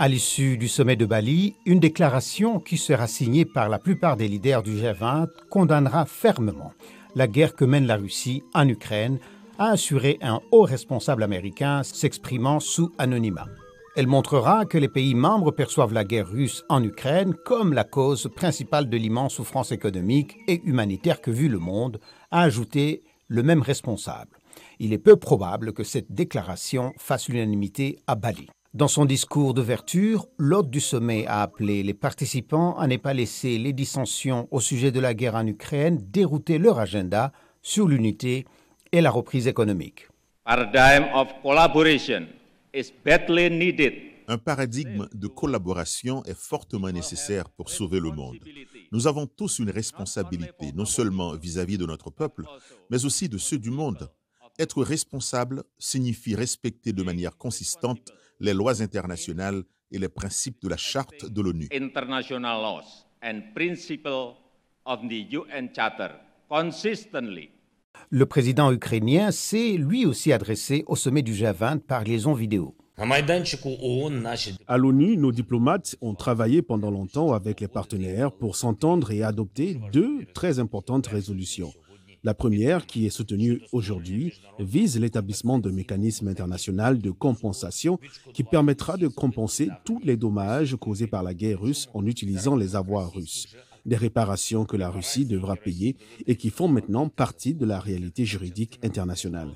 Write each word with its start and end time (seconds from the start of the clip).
À 0.00 0.06
l'issue 0.06 0.56
du 0.56 0.68
sommet 0.68 0.94
de 0.94 1.06
Bali, 1.06 1.56
une 1.66 1.80
déclaration 1.80 2.60
qui 2.60 2.76
sera 2.76 3.08
signée 3.08 3.44
par 3.44 3.68
la 3.68 3.80
plupart 3.80 4.16
des 4.16 4.28
leaders 4.28 4.62
du 4.62 4.76
G20 4.76 5.26
condamnera 5.50 6.06
fermement 6.06 6.72
la 7.16 7.26
guerre 7.26 7.56
que 7.56 7.64
mène 7.64 7.88
la 7.88 7.96
Russie 7.96 8.44
en 8.54 8.68
Ukraine, 8.68 9.18
a 9.58 9.70
assuré 9.70 10.18
un 10.22 10.40
haut 10.52 10.62
responsable 10.62 11.24
américain 11.24 11.82
s'exprimant 11.82 12.60
sous 12.60 12.92
anonymat. 12.98 13.48
Elle 13.96 14.06
montrera 14.06 14.66
que 14.66 14.78
les 14.78 14.88
pays 14.88 15.16
membres 15.16 15.50
perçoivent 15.50 15.92
la 15.92 16.04
guerre 16.04 16.28
russe 16.28 16.62
en 16.68 16.84
Ukraine 16.84 17.34
comme 17.34 17.72
la 17.72 17.82
cause 17.82 18.30
principale 18.36 18.88
de 18.88 18.96
l'immense 18.96 19.34
souffrance 19.34 19.72
économique 19.72 20.36
et 20.46 20.62
humanitaire 20.62 21.20
que 21.20 21.32
vit 21.32 21.48
le 21.48 21.58
monde, 21.58 21.98
a 22.30 22.42
ajouté 22.42 23.02
le 23.26 23.42
même 23.42 23.62
responsable. 23.62 24.38
Il 24.78 24.92
est 24.92 24.98
peu 24.98 25.16
probable 25.16 25.72
que 25.72 25.82
cette 25.82 26.12
déclaration 26.12 26.92
fasse 26.98 27.28
l'unanimité 27.28 27.98
à 28.06 28.14
Bali. 28.14 28.48
Dans 28.78 28.86
son 28.86 29.06
discours 29.06 29.54
d'ouverture, 29.54 30.28
l'hôte 30.38 30.70
du 30.70 30.78
sommet 30.78 31.26
a 31.26 31.42
appelé 31.42 31.82
les 31.82 31.94
participants 31.94 32.78
à 32.78 32.86
ne 32.86 32.96
pas 32.96 33.12
laisser 33.12 33.58
les 33.58 33.72
dissensions 33.72 34.46
au 34.52 34.60
sujet 34.60 34.92
de 34.92 35.00
la 35.00 35.14
guerre 35.14 35.34
en 35.34 35.44
Ukraine 35.48 35.98
dérouter 36.00 36.58
leur 36.58 36.78
agenda 36.78 37.32
sur 37.60 37.88
l'unité 37.88 38.46
et 38.92 39.00
la 39.00 39.10
reprise 39.10 39.48
économique. 39.48 40.06
Un 40.46 40.64
paradigme 44.38 45.08
de 45.12 45.26
collaboration 45.26 46.22
est 46.24 46.38
fortement 46.38 46.92
nécessaire 46.92 47.48
pour 47.48 47.70
sauver 47.70 47.98
le 47.98 48.12
monde. 48.12 48.38
Nous 48.92 49.08
avons 49.08 49.26
tous 49.26 49.58
une 49.58 49.70
responsabilité, 49.70 50.70
non 50.72 50.84
seulement 50.84 51.34
vis-à-vis 51.34 51.74
-vis 51.74 51.80
de 51.80 51.86
notre 51.86 52.10
peuple, 52.10 52.44
mais 52.90 53.04
aussi 53.04 53.28
de 53.28 53.38
ceux 53.38 53.58
du 53.58 53.72
monde. 53.72 54.08
Être 54.56 54.84
responsable 54.84 55.64
signifie 55.78 56.36
respecter 56.36 56.92
de 56.92 57.02
manière 57.02 57.36
consistante 57.36 58.12
les 58.40 58.54
lois 58.54 58.82
internationales 58.82 59.62
et 59.90 59.98
les 59.98 60.08
principes 60.08 60.60
de 60.62 60.68
la 60.68 60.76
charte 60.76 61.26
de 61.26 61.40
l'ONU. 61.40 61.68
Le 68.10 68.26
président 68.26 68.72
ukrainien 68.72 69.30
s'est 69.30 69.72
lui 69.72 70.06
aussi 70.06 70.32
adressé 70.32 70.84
au 70.86 70.96
sommet 70.96 71.22
du 71.22 71.32
G20 71.32 71.80
par 71.80 72.04
liaison 72.04 72.32
vidéo. 72.32 72.74
À 74.66 74.76
l'ONU, 74.76 75.16
nos 75.16 75.30
diplomates 75.30 75.96
ont 76.00 76.14
travaillé 76.14 76.62
pendant 76.62 76.90
longtemps 76.90 77.32
avec 77.32 77.60
les 77.60 77.68
partenaires 77.68 78.32
pour 78.32 78.56
s'entendre 78.56 79.12
et 79.12 79.22
adopter 79.22 79.78
deux 79.92 80.24
très 80.34 80.58
importantes 80.58 81.06
résolutions. 81.06 81.72
La 82.24 82.34
première, 82.34 82.86
qui 82.86 83.06
est 83.06 83.10
soutenue 83.10 83.60
aujourd'hui, 83.72 84.40
vise 84.58 84.98
l'établissement 84.98 85.58
d'un 85.58 85.70
mécanisme 85.70 86.26
international 86.28 86.98
de 86.98 87.10
compensation 87.10 88.00
qui 88.34 88.42
permettra 88.42 88.96
de 88.96 89.06
compenser 89.06 89.68
tous 89.84 90.00
les 90.02 90.16
dommages 90.16 90.76
causés 90.76 91.06
par 91.06 91.22
la 91.22 91.32
guerre 91.34 91.60
russe 91.60 91.88
en 91.94 92.04
utilisant 92.06 92.56
les 92.56 92.74
avoirs 92.74 93.12
russes. 93.12 93.56
Des 93.86 93.96
réparations 93.96 94.64
que 94.64 94.76
la 94.76 94.90
Russie 94.90 95.24
devra 95.24 95.56
payer 95.56 95.96
et 96.26 96.36
qui 96.36 96.50
font 96.50 96.68
maintenant 96.68 97.08
partie 97.08 97.54
de 97.54 97.64
la 97.64 97.78
réalité 97.78 98.24
juridique 98.24 98.78
internationale. 98.82 99.52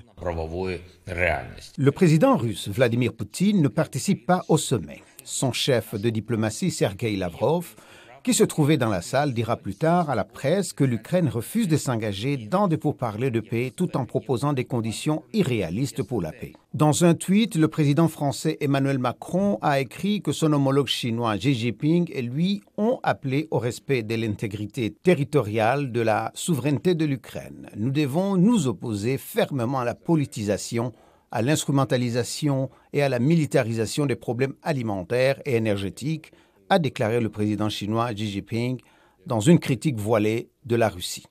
Le 1.77 1.91
président 1.91 2.37
russe 2.37 2.69
Vladimir 2.69 3.13
Poutine 3.13 3.61
ne 3.61 3.67
participe 3.67 4.25
pas 4.25 4.43
au 4.47 4.57
sommet. 4.57 5.03
Son 5.23 5.51
chef 5.51 5.93
de 5.95 6.09
diplomatie, 6.09 6.71
Sergei 6.71 7.15
Lavrov, 7.15 7.75
qui 8.23 8.33
se 8.33 8.45
trouvait 8.45 8.77
dans 8.77 8.89
la 8.89 9.01
salle, 9.01 9.33
dira 9.33 9.57
plus 9.57 9.75
tard 9.75 10.09
à 10.09 10.15
la 10.15 10.23
presse 10.23 10.71
que 10.71 10.85
l'Ukraine 10.85 11.27
refuse 11.27 11.67
de 11.67 11.75
s'engager 11.75 12.37
dans 12.37 12.69
des 12.69 12.77
pourparlers 12.77 13.31
de 13.31 13.41
paix 13.41 13.71
tout 13.75 13.97
en 13.97 14.05
proposant 14.05 14.53
des 14.53 14.63
conditions 14.63 15.23
irréalistes 15.33 16.03
pour 16.03 16.21
la 16.21 16.31
paix. 16.31 16.53
Dans 16.73 17.03
un 17.03 17.15
tweet, 17.15 17.55
le 17.55 17.67
président 17.67 18.07
français 18.07 18.57
Emmanuel 18.61 18.97
Macron 18.97 19.59
a 19.61 19.81
écrit 19.81 20.21
que 20.21 20.31
son 20.31 20.53
homologue 20.53 20.87
chinois 20.87 21.37
Xi 21.37 21.53
Jinping 21.53 22.09
et 22.13 22.21
lui 22.21 22.61
ont 22.77 22.99
appelé 23.03 23.49
au 23.51 23.59
respect 23.59 24.03
de 24.03 24.15
l'intégrité 24.15 24.89
territoriale 24.89 25.91
de 25.91 26.01
la 26.01 26.31
souveraineté 26.33 26.95
de 26.95 27.05
l'Ukraine. 27.05 27.69
Nous 27.75 27.91
devons 27.91 28.37
nous 28.37 28.67
opposer 28.67 29.17
fermement 29.17 29.81
à 29.81 29.85
la 29.85 29.95
politisation 29.95 30.93
à 31.35 31.41
l'instrumentalisation 31.41 32.69
et 32.93 33.01
à 33.01 33.09
la 33.09 33.17
militarisation 33.17 34.05
des 34.05 34.15
problèmes 34.15 34.53
alimentaires 34.61 35.41
et 35.45 35.55
énergétiques 35.55 36.31
a 36.69 36.79
déclaré 36.79 37.19
le 37.19 37.29
président 37.29 37.69
chinois 37.69 38.13
Xi 38.13 38.29
Jinping 38.29 38.79
dans 39.25 39.39
une 39.39 39.59
critique 39.59 39.97
voilée 39.97 40.49
de 40.65 40.75
la 40.75 40.89
Russie. 40.89 41.25